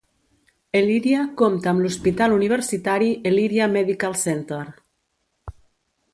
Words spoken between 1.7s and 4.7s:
amb l'hospital universitari Elyria Medical Center.